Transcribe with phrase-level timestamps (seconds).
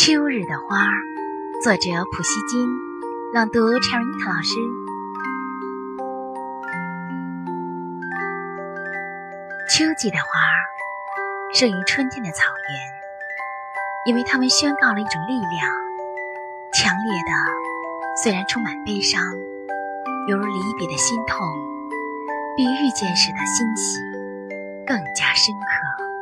[0.00, 0.86] 秋日的花，
[1.60, 2.68] 作者普希金，
[3.34, 4.54] 朗读陈瑞特老师。
[9.68, 10.24] 秋季的花
[11.52, 12.44] 胜于春天的草
[14.06, 15.68] 原，因为它们宣告了一种力量，
[16.72, 19.20] 强烈的，虽然充满悲伤，
[20.28, 21.44] 犹如离别的心痛，
[22.56, 23.98] 比遇见时的欣喜
[24.86, 26.17] 更加深刻。